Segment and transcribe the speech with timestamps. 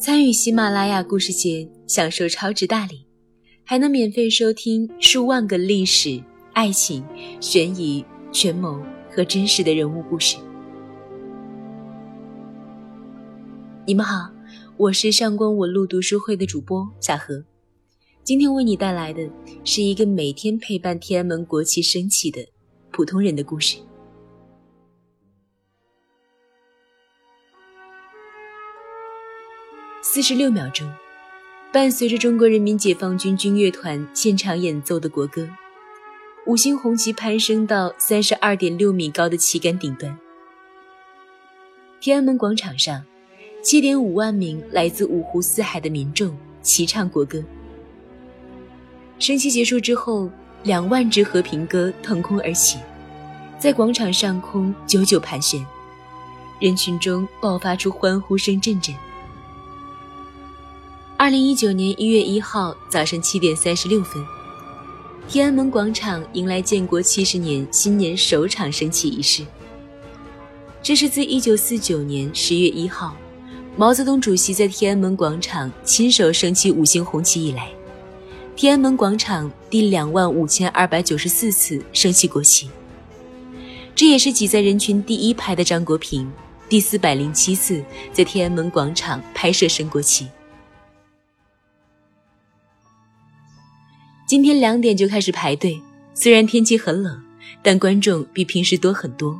[0.00, 3.04] 参与喜马拉雅故事节，享受超值大礼，
[3.66, 6.24] 还能免费收听数万个历史、
[6.54, 7.04] 爱情、
[7.38, 8.02] 悬疑、
[8.32, 10.38] 权谋和真实的人物故事。
[13.86, 14.30] 你们好，
[14.78, 17.44] 我是上官文路读书会的主播小何，
[18.24, 19.28] 今天为你带来的
[19.64, 22.40] 是一个每天陪伴天安门国旗升起的
[22.90, 23.76] 普通人的故事。
[30.12, 30.92] 四十六秒钟，
[31.72, 35.48] 伴随着中国人民解放军军乐团现场演奏的国歌，
[36.46, 40.18] 五星红旗攀升到三十二点六米高的旗杆顶端。
[42.00, 43.04] 天安门广场上，
[43.62, 47.40] 七点五万名来自五湖四海的民众齐唱国歌。
[49.20, 50.28] 升旗结束之后，
[50.64, 52.80] 两万支和平鸽腾空而起，
[53.60, 55.64] 在广场上空久久盘旋，
[56.60, 58.92] 人群中爆发出欢呼声阵阵。
[61.20, 64.24] 二零一九年一月一号早上七点三十六分，
[65.28, 69.44] 天安门广场迎来建国七十年新年首场升旗仪式。
[70.82, 73.14] 这是自一九四九年十月一号，
[73.76, 77.68] 毛泽东主席在天安门广场亲手升起五星红旗以来，
[78.56, 82.70] 天安门广场第两万五千二百九十四次升起国旗。
[83.94, 86.32] 这也是挤在人群第一排的张国平
[86.66, 90.26] 第四百零七次在天安门广场拍摄升国旗。
[94.30, 95.82] 今天两点就开始排队，
[96.14, 97.20] 虽然天气很冷，
[97.64, 99.36] 但观众比平时多很多。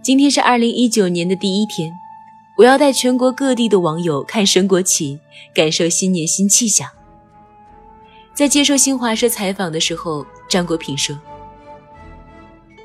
[0.00, 1.90] 今天是二零一九年的第一天，
[2.56, 5.18] 我要带全国各地的网友看升国旗，
[5.52, 6.88] 感受新年新气象。
[8.32, 11.18] 在接受新华社采访的时候，张国平说：“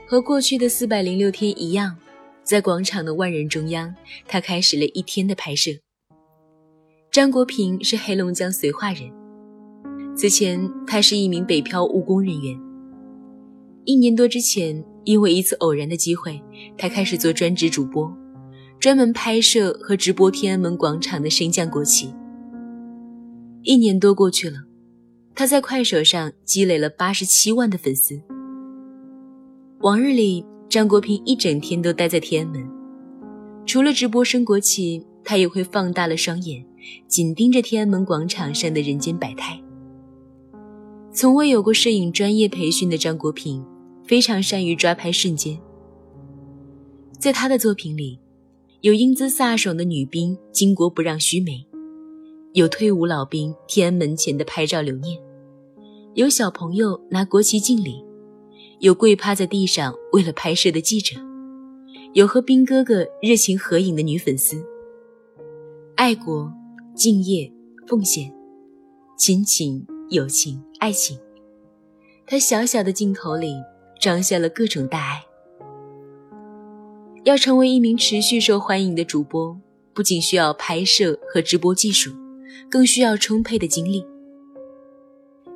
[0.09, 1.95] 和过去的四百零六天一样，
[2.44, 3.94] 在广场的万人中央，
[4.28, 5.69] 他开始了一天的拍摄。”
[7.14, 9.22] 张国平是黑龙江绥化人。
[10.16, 12.59] 此前，他是一名北漂务工人员。
[13.85, 16.41] 一年多之前，因为一次偶然的机会，
[16.78, 18.16] 他开始做专职主播，
[18.79, 22.13] 专门拍摄和直播天安门广场的升降国旗。
[23.63, 24.59] 一年多过去了，
[25.34, 28.22] 他在快手上积累了八十七万的粉丝。
[29.80, 32.69] 往日里，张国平一整天都待在天安门，
[33.66, 36.66] 除了直播升国旗，他也会放大了双眼，
[37.07, 39.62] 紧盯着天安门广场上的人间百态。
[41.13, 43.63] 从未有过摄影专业培训的张国平，
[44.03, 45.59] 非常善于抓拍瞬间。
[47.19, 48.19] 在他的作品里，
[48.81, 51.68] 有英姿飒爽的女兵巾帼不让须眉，
[52.53, 55.22] 有退伍老兵天安门前的拍照留念，
[56.16, 58.03] 有小朋友拿国旗敬礼，
[58.80, 61.16] 有跪趴在地上为了拍摄的记者，
[62.13, 64.66] 有和兵哥哥热情合影的女粉丝。
[65.95, 66.51] 爱国、
[66.95, 67.53] 敬业、
[67.88, 68.34] 奉献、
[69.16, 69.85] 亲情。
[70.09, 71.18] 友情、爱情，
[72.28, 73.56] 他小小的镜头里
[74.00, 75.24] 装下了各种大爱。
[77.24, 79.58] 要成为一名持续受欢迎的主播，
[79.94, 82.12] 不仅需要拍摄和直播技术，
[82.69, 84.06] 更需要充沛的精力。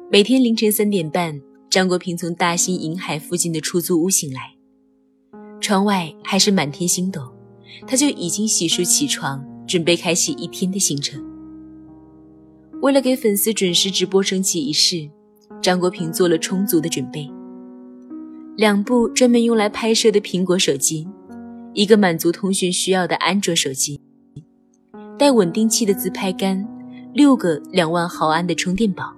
[0.09, 4.55] 每天凌晨三点半，张国平从大兴银海附近的出租屋醒来，
[5.59, 7.21] 窗外还是满天星斗，
[7.85, 11.21] 他就已经洗漱起床，准备开启一天的行程。
[12.81, 15.09] 为了给粉丝准时直播升旗仪式，
[15.61, 17.27] 张国平做了充足的准备：
[18.55, 21.07] 两部专门用来拍摄的苹果手机，
[21.73, 23.99] 一个满足通讯需要的安卓手机，
[25.17, 26.67] 带稳定器的自拍杆，
[27.13, 29.11] 六个两万毫安的充电宝，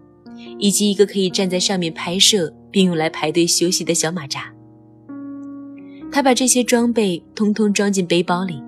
[0.57, 4.53] 以及一个可以站在上面拍摄并用来排队休息的小马扎。
[6.11, 8.63] 他把这些装备通通装进背包里，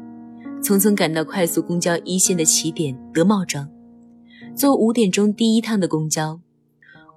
[0.62, 3.68] 匆匆赶到快速公交一线的起点德茂庄。
[4.56, 6.40] 坐五点钟第一趟的公交，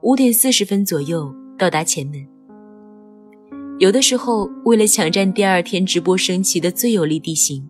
[0.03, 2.27] 五点四十分左右到达前门。
[3.79, 7.69] 有的时候，为了抢占第二天直播升旗的最有利地形，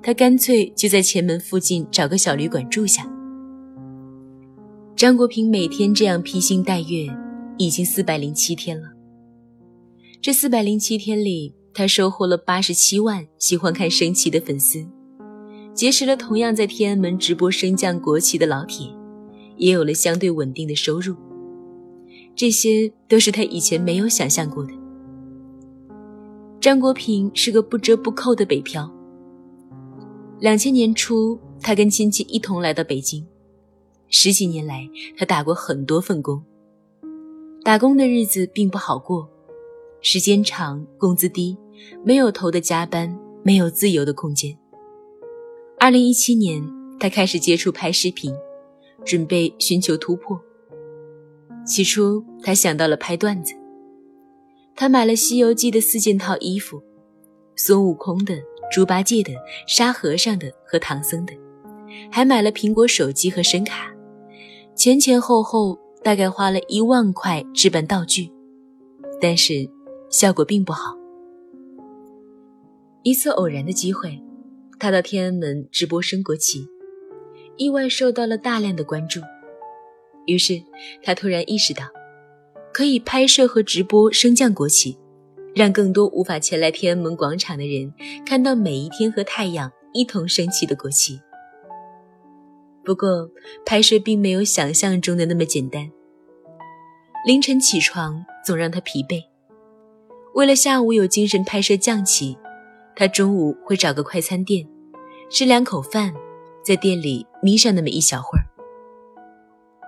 [0.00, 3.04] 他干脆就在前门附近找个小旅馆住下。
[4.94, 7.06] 张国平每天这样披星戴月，
[7.58, 8.88] 已经四百零七天了。
[10.22, 14.86] 这四百零七天里，他收获了八十七万喜欢看升旗的粉丝，
[15.74, 18.86] 结识了同样在天安门直播升降国旗的老铁。
[19.60, 21.14] 也有了相对稳定的收入，
[22.34, 24.72] 这些都是他以前没有想象过的。
[26.60, 28.92] 张国平是个不折不扣的北漂。
[30.40, 33.24] 两千年初，他跟亲戚一同来到北京，
[34.08, 36.42] 十几年来，他打过很多份工。
[37.62, 39.28] 打工的日子并不好过，
[40.00, 41.56] 时间长，工资低，
[42.04, 44.58] 没有头的加班，没有自由的空间。
[45.78, 46.80] 二零一七年。
[47.02, 48.30] 他开始接触拍视频，
[49.04, 50.40] 准备寻求突破。
[51.64, 53.54] 起初，他想到了拍段子。
[54.74, 56.82] 他买了《西游记》的四件套衣服，
[57.54, 58.34] 孙悟空的、
[58.72, 59.32] 猪八戒的、
[59.66, 61.34] 沙和尚的和唐僧的，
[62.10, 63.94] 还买了苹果手机和声卡，
[64.74, 68.32] 前前后后大概花了一万块置办道具，
[69.20, 69.68] 但是
[70.08, 70.96] 效果并不好。
[73.02, 74.18] 一次偶然的机会，
[74.78, 76.66] 他到天安门直播升国旗，
[77.60, 79.20] 意外受到了大量的关注，
[80.24, 80.62] 于是
[81.02, 81.84] 他突然意识到。
[82.72, 84.96] 可以拍摄和直播升降国旗，
[85.54, 87.92] 让更多无法前来天安门广场的人
[88.24, 91.20] 看到每一天和太阳一同升起的国旗。
[92.82, 93.28] 不过，
[93.66, 95.90] 拍摄并没有想象中的那么简单。
[97.26, 99.22] 凌晨起床总让他疲惫，
[100.34, 102.38] 为了下午有精神拍摄降旗，
[102.96, 104.66] 他中午会找个快餐店，
[105.28, 106.14] 吃两口饭，
[106.62, 108.44] 在店里眯上那么一小会儿。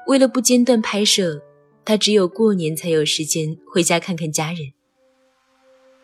[0.06, 1.42] 为了不间断拍摄。
[1.84, 4.72] 他只有过年才有时间回家看看家人，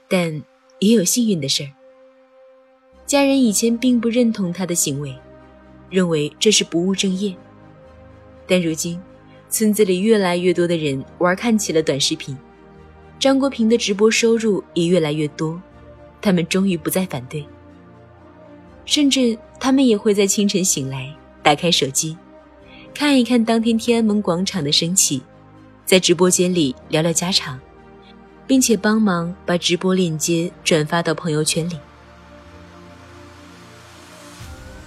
[0.09, 0.43] 但
[0.81, 1.71] 也有幸运的事儿。
[3.07, 5.15] 家人以前并不认同他的行为，
[5.89, 7.33] 认为这是不务正业。
[8.45, 9.01] 但如今，
[9.49, 12.37] 村子里越来越多的人玩看起了短视频，
[13.21, 15.63] 张国平的直播收入也越来越多，
[16.21, 17.47] 他们终于不再反对，
[18.89, 22.17] 甚至他们也会在清晨醒来，打开手机，
[22.95, 25.23] 看一看当天天安门广场的升旗。
[25.85, 27.61] 在直播间里聊聊家常，
[28.47, 31.79] 并且帮忙把直播链接转发到朋友圈里。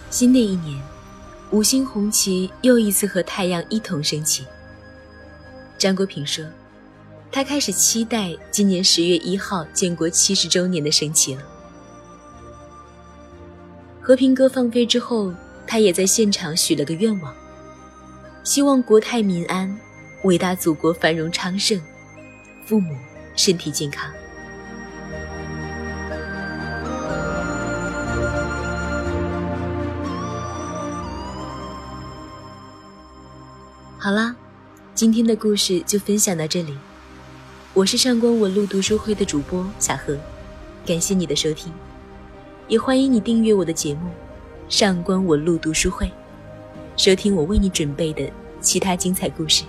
[0.09, 0.81] 新的一年，
[1.51, 4.43] 五星红旗又一次和太阳一同升起。
[5.77, 6.43] 张国平说
[7.31, 11.43] ：“他开始期待今年十月一号建国七十周年的升旗了。”
[14.11, 15.33] 和平鸽放飞之后，
[15.65, 17.33] 他也在现场许了个愿望，
[18.43, 19.73] 希望国泰民安。
[20.23, 21.81] 伟大祖国繁荣昌盛，
[22.65, 22.93] 父母
[23.37, 24.11] 身体健康。
[33.97, 34.35] 好啦，
[34.93, 36.77] 今天的故事就分享到这里。
[37.73, 40.17] 我是上官文路读书会的主播小何，
[40.85, 41.71] 感谢你的收听，
[42.71, 44.07] 也欢迎你订阅我的节目
[44.69, 46.05] 《上官文路读书会》，
[46.95, 48.31] 收听我为你准备的
[48.61, 49.65] 其他精彩故事。